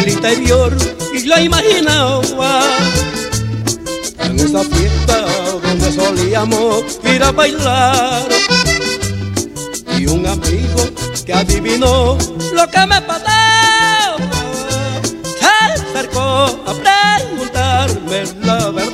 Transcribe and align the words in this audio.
el 0.00 0.08
interior 0.08 0.76
y 1.14 1.26
la 1.26 1.40
imaginaba 1.42 2.62
en 4.18 4.40
esa 4.40 4.62
fiesta 4.64 5.26
donde 5.62 5.92
solíamos 5.92 7.00
ir 7.04 7.22
a 7.22 7.32
bailar. 7.32 8.28
Y 9.98 10.06
un 10.06 10.26
amigo 10.26 10.82
que 11.26 11.34
adivinó 11.34 12.16
lo 12.52 12.70
que 12.70 12.86
me 12.86 13.00
pasaba 13.02 14.16
se 15.38 15.46
acercó 15.74 16.62
a 16.66 16.74
preguntarme 16.74 18.24
la 18.42 18.70
verdad. 18.70 18.89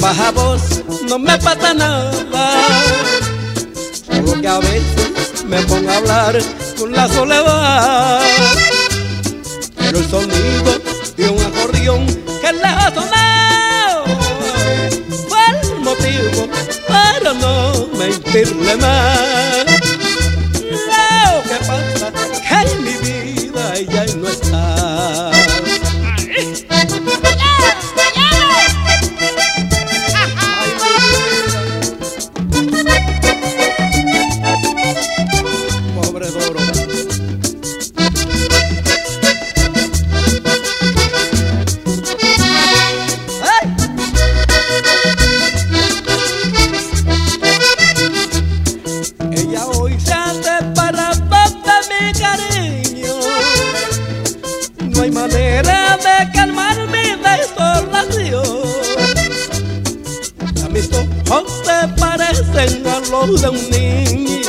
baja 0.00 0.30
voz 0.30 0.82
no 1.08 1.18
me 1.18 1.36
pasa 1.38 1.74
nada. 1.74 2.12
Solo 4.06 4.40
que 4.40 4.48
a 4.48 4.58
veces 4.58 5.44
me 5.46 5.60
pongo 5.62 5.90
a 5.90 5.96
hablar 5.96 6.38
con 6.78 6.92
la 6.92 7.08
soledad. 7.08 8.20
Pero 9.76 9.98
el 9.98 10.10
sonido 10.10 10.80
de 11.16 11.28
un 11.28 11.40
acordeón 11.40 12.06
que 12.06 12.52
lejos 12.52 12.94
sonado 12.94 14.04
fue 15.28 15.44
el 15.50 15.80
motivo 15.80 16.48
para 16.88 17.32
no 17.34 17.86
mentirle 17.98 18.76
más. 18.76 19.69
pousa 63.26 63.50
um 63.50 63.54
ninho 63.54 64.40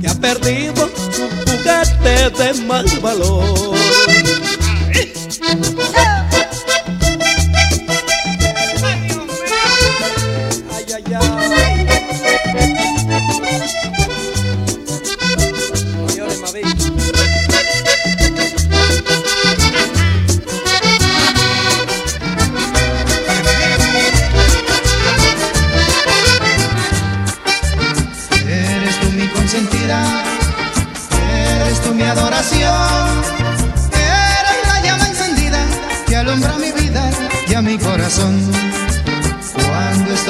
Que 0.00 0.06
ha 0.06 0.14
perdido 0.14 0.84
o 0.84 1.50
foguete 1.50 1.98
de 2.54 2.60
mais 2.62 2.92
valor. 2.94 3.59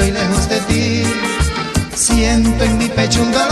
estoy 0.01 0.13
lejos 0.13 0.49
de 0.49 0.61
ti. 0.61 1.03
Siento 1.95 2.65
en 2.65 2.79
mi 2.79 2.89
pecho 2.89 3.23
un 3.23 3.33
dolor 3.33 3.50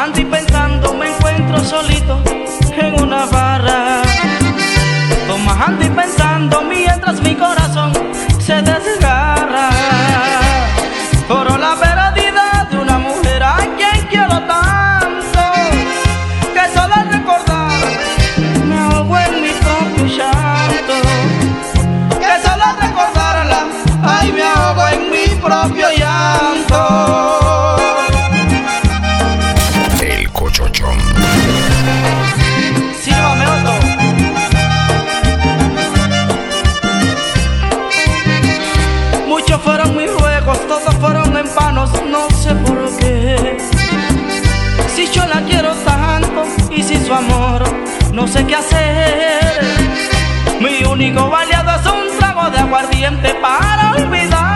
Amando 0.00 0.18
y 0.18 0.24
pensando 0.24 0.94
me 0.94 1.14
encuentro 1.14 1.62
solito 1.62 2.22
en 2.72 3.02
una 3.02 3.26
barra. 3.26 4.00
Tomando 5.26 5.84
y 5.84 5.90
pensando 5.90 6.62
mi 6.62 6.86
no 48.20 48.28
sé 48.28 48.46
qué 48.46 48.54
hacer. 48.54 49.40
Mi 50.60 50.84
único 50.84 51.34
aliado 51.34 51.80
es 51.80 51.86
un 51.86 52.18
trago 52.18 52.50
de 52.50 52.58
aguardiente 52.58 53.34
para 53.40 53.94
olvidar. 53.94 54.49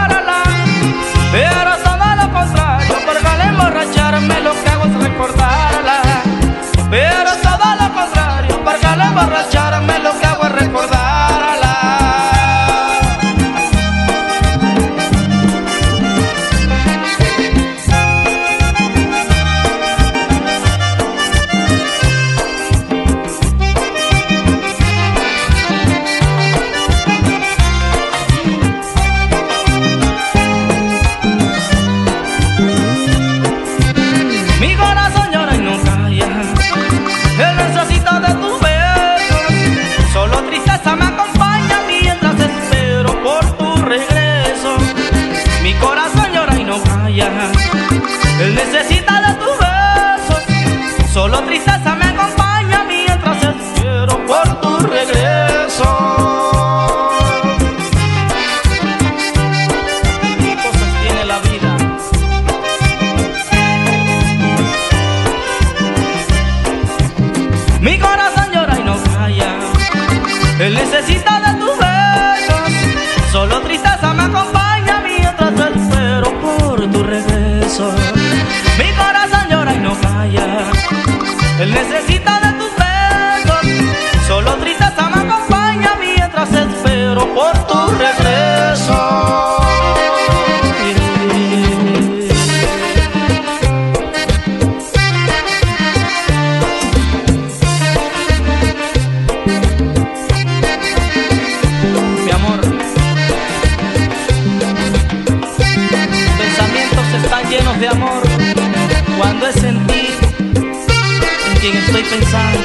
pensar 112.15 112.64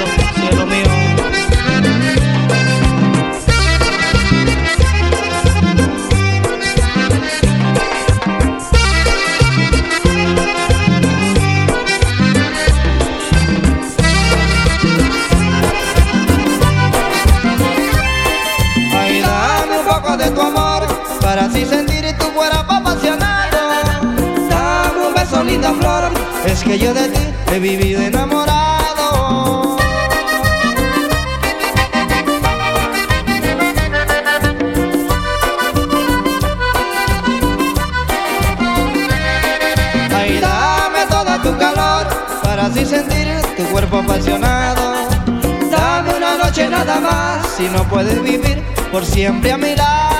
este 43.60 43.72
cuerpo 43.72 43.98
apasionado. 43.98 44.94
Dame 45.70 46.16
una 46.16 46.38
noche 46.38 46.70
nada 46.70 47.00
más 47.00 47.48
si 47.58 47.68
no 47.68 47.84
puedes 47.90 48.22
vivir 48.24 48.64
por 48.92 49.06
siempre 49.06 49.52
a 49.52 49.58
mi 49.58 49.76
lado. 49.76 50.19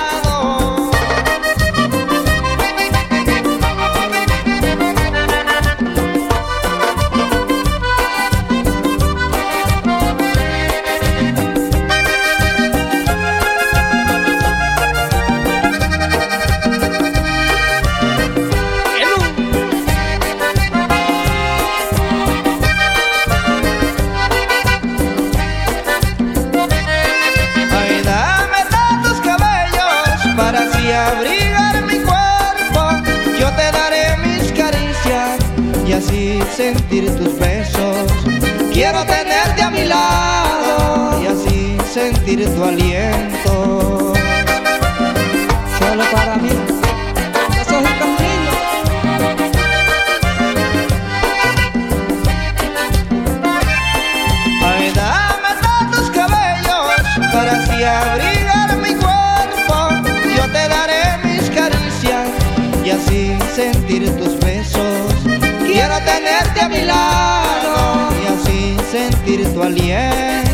Y 66.86 68.26
así 68.26 68.76
sentir 68.90 69.46
tu 69.52 69.62
aliento. 69.62 70.49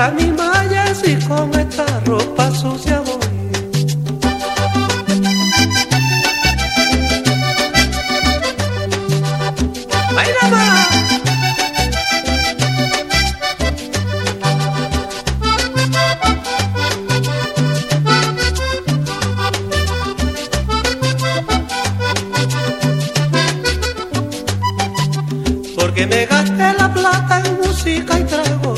Matará 0.00 0.10
mi 0.12 0.32
malla 0.32 0.94
si 0.94 1.16
con 1.26 1.52
esta 1.58 1.84
ropa 2.06 2.50
sucia 2.52 3.00
voy. 3.00 3.18
¡Ay, 10.16 10.30
nada 10.42 10.86
Porque 25.76 26.06
me 26.06 26.26
gasté 26.26 26.72
la 26.78 26.92
plata 26.92 27.42
en 27.44 27.60
música 27.60 28.18
y 28.18 28.24
trago 28.24 28.74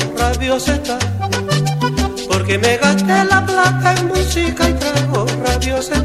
porque 2.53 2.67
me 2.67 2.77
gasté 2.77 3.25
la 3.25 3.45
plata 3.45 3.95
en 3.95 4.07
música 4.07 4.69
y 4.69 4.73
trago 4.73 5.25
rabiosa 5.43 5.95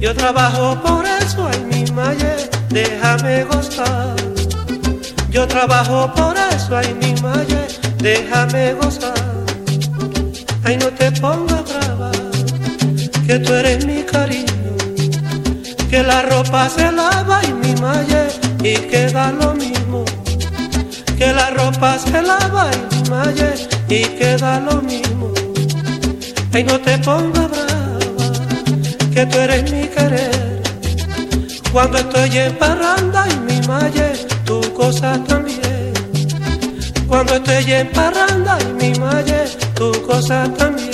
Yo 0.00 0.14
trabajo 0.14 0.80
por 0.82 1.04
eso, 1.04 1.48
ay 1.48 1.60
mi 1.70 1.90
maye, 1.92 2.48
déjame 2.70 3.44
gozar. 3.44 4.16
Yo 5.30 5.46
trabajo 5.46 6.10
por 6.14 6.34
eso, 6.36 6.76
ay 6.76 6.94
mi 6.94 7.14
maye, 7.20 7.66
déjame 7.98 8.74
gozar. 8.74 9.14
Ay 10.64 10.76
no 10.78 10.88
te 10.88 11.12
pongas 11.12 11.64
brava, 11.64 12.10
que 13.26 13.38
tú 13.38 13.52
eres 13.52 13.84
mi 13.84 14.02
cariño, 14.02 14.76
que 15.90 16.02
la 16.02 16.22
ropa 16.22 16.68
se 16.68 16.90
lava 16.90 17.40
y 17.44 17.52
mi 17.52 17.74
maye 17.80 18.28
y 18.62 18.74
queda 18.88 19.32
lo 19.32 19.54
mismo 19.54 20.04
que 21.18 21.32
la 21.34 21.50
ropa 21.50 21.98
se 21.98 22.22
lava 22.22 22.70
y 22.72 23.10
malle 23.10 23.79
y 23.90 24.04
queda 24.04 24.60
lo 24.60 24.80
mismo. 24.80 25.32
Ay, 26.52 26.62
no 26.62 26.78
te 26.80 26.96
pongas 26.98 27.50
brava, 27.50 27.98
que 29.12 29.26
tú 29.26 29.38
eres 29.38 29.70
mi 29.72 29.88
querer. 29.88 30.62
Cuando 31.72 31.98
estoy 31.98 32.38
en 32.38 32.56
parranda 32.56 33.26
y 33.28 33.36
mi 33.52 33.66
malle, 33.66 34.12
tu 34.44 34.60
cosa 34.74 35.18
también. 35.24 35.92
Cuando 37.08 37.34
estoy 37.34 37.72
en 37.72 37.90
parranda 37.90 38.58
y 38.62 38.72
mi 38.80 38.98
malle, 38.98 39.44
tu 39.74 39.90
cosa 40.02 40.44
también. 40.56 40.89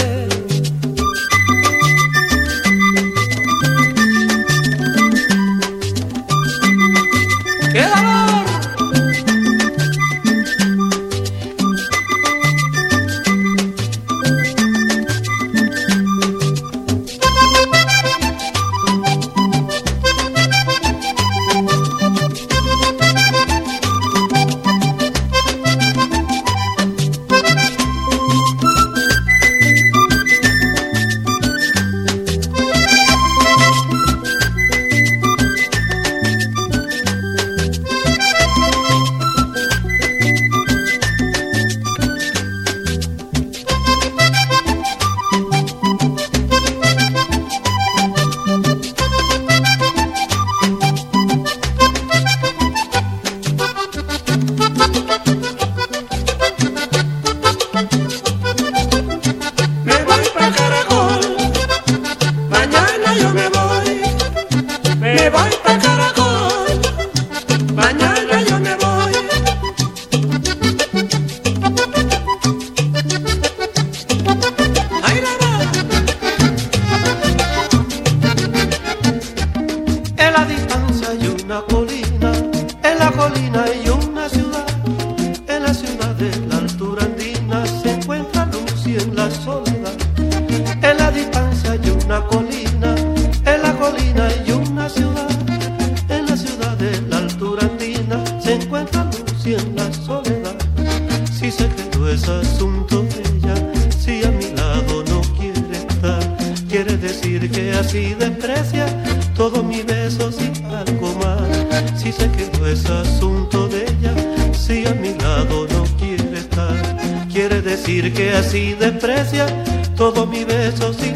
Muy 120.27 120.45
bonito 120.45 121.16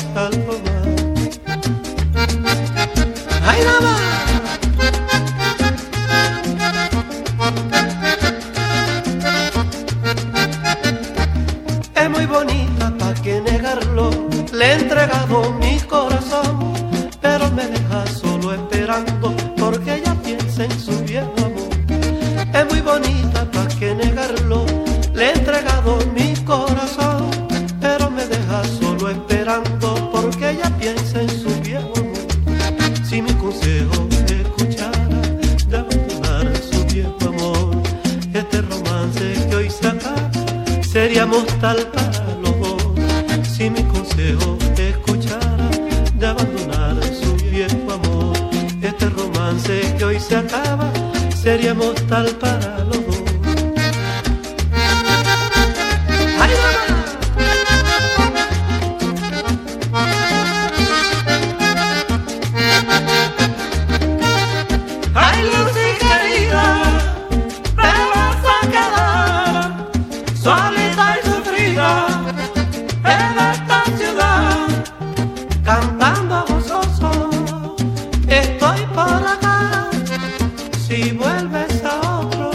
vuelves 81.31 81.71
este 81.71 81.87
a 81.87 82.19
otro, 82.21 82.51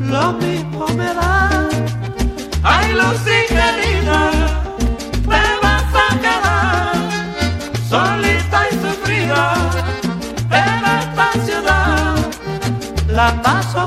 lo 0.00 0.32
mismo 0.32 0.86
me 0.96 1.14
da. 1.14 1.68
Ay, 2.62 2.86
Lucy 3.00 3.38
querida, 3.56 4.20
me 5.30 5.44
vas 5.62 5.90
a 6.04 6.08
quedar 6.24 6.92
solita 7.92 8.58
y 8.70 8.74
sufrida 8.84 9.44
en 10.62 10.80
esta 11.00 11.26
ciudad. 11.46 12.16
La 13.08 13.28
paso 13.42 13.77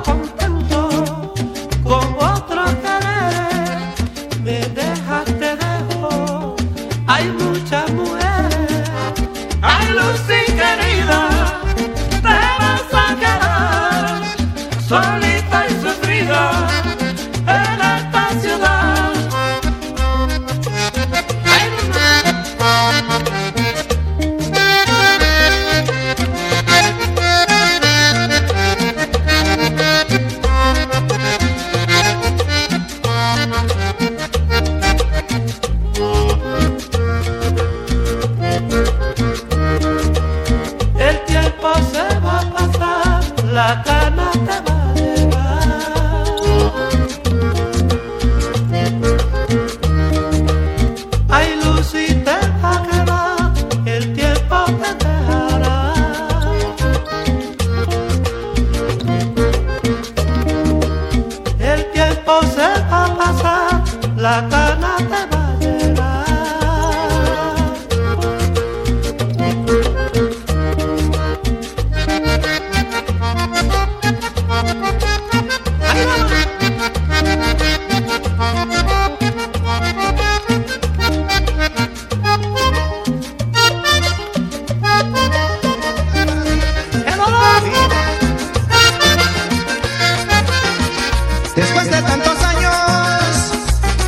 tantos 92.12 92.44
años, 92.44 93.52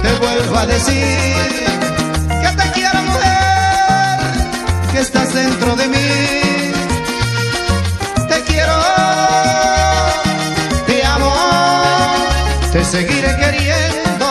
te 0.02 0.12
vuelvo 0.24 0.58
a 0.58 0.66
decir 0.66 1.48
que 2.42 2.50
te 2.60 2.72
quiero 2.74 3.02
mujer, 3.02 4.20
que 4.92 5.00
estás 5.00 5.34
dentro 5.34 5.76
de 5.78 5.88
mí. 5.88 6.10
Te 8.28 8.38
quiero, 8.50 8.78
te 10.88 11.06
amo, 11.16 11.34
te 12.74 12.84
seguiré 12.84 13.32
queriendo, 13.38 14.28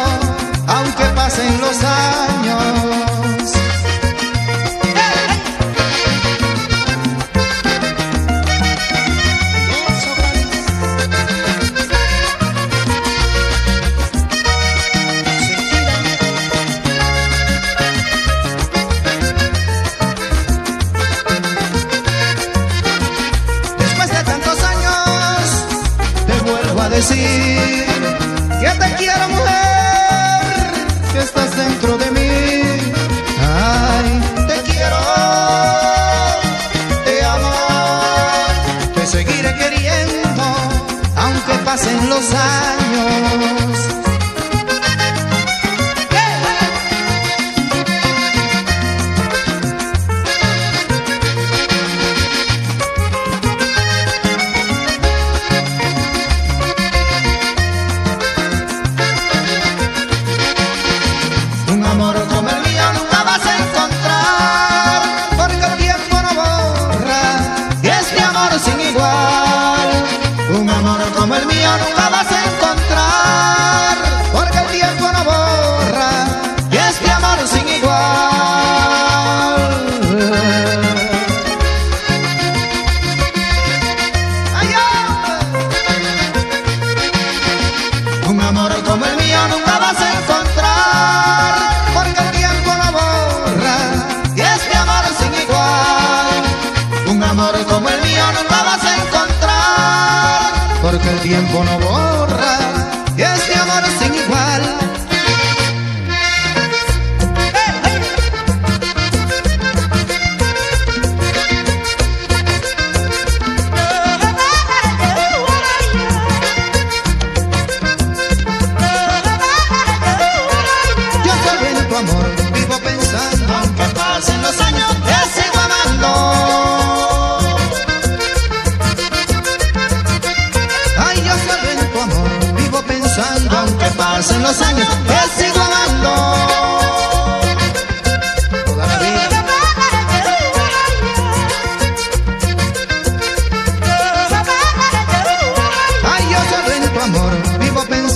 aunque 0.67 1.05
pasen 1.15 1.61
los 1.61 1.79
años. 1.83 3.02
pasen 41.73 42.11
los 42.11 42.35
años. 42.35 43.82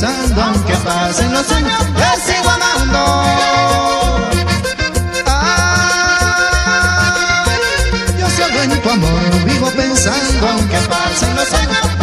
pensando, 0.06 0.42
aunque 0.42 0.74
pasen 0.76 1.32
los 1.32 1.50
años, 1.50 1.78
te 1.96 2.20
sigo 2.32 2.50
amando. 2.50 3.22
Ay, 5.26 6.30
yo 8.18 8.26
solo 8.30 8.62
en 8.62 8.82
tu 8.82 8.90
amor 8.90 9.44
vivo 9.44 9.70
pensando, 9.70 10.48
aunque 10.48 10.78
pasen 10.78 11.34
los 11.34 11.52
años. 11.52 11.95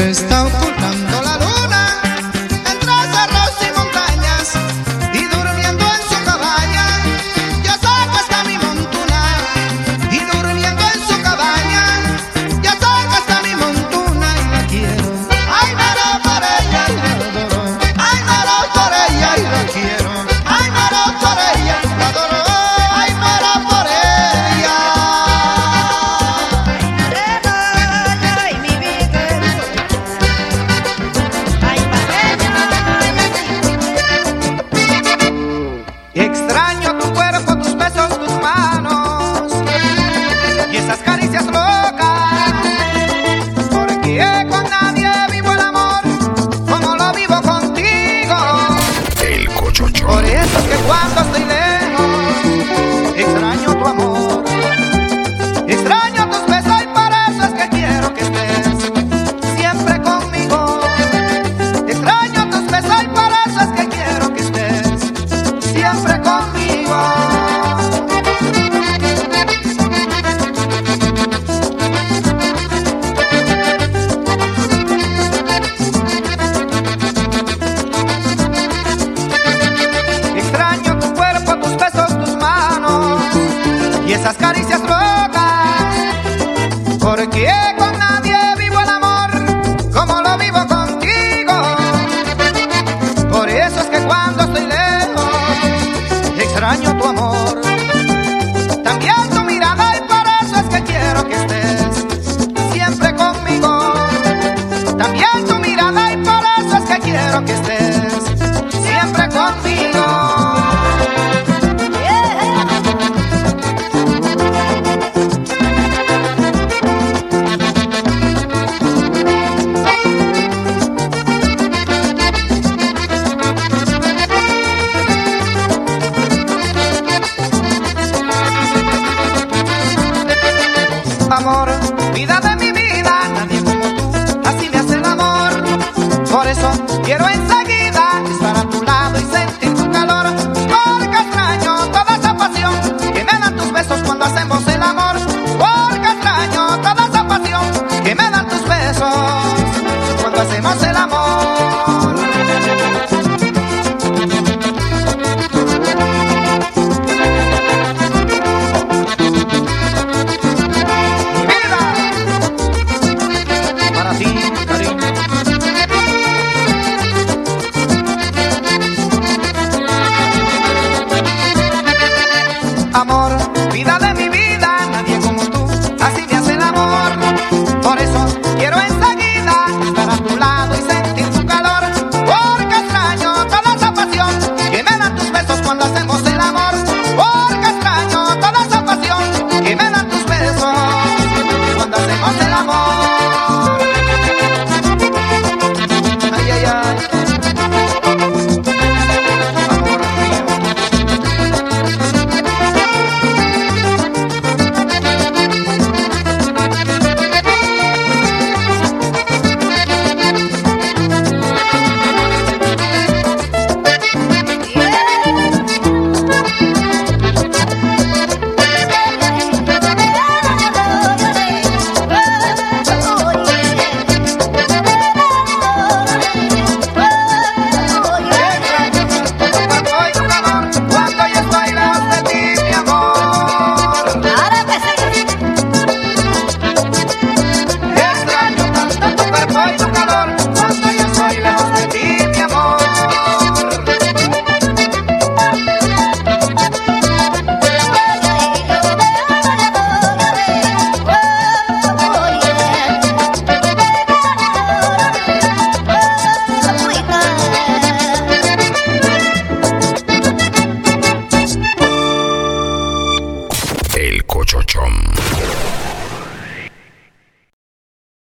Se 0.00 0.08
está 0.12 0.44